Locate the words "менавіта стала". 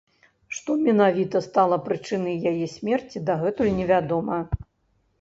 0.87-1.79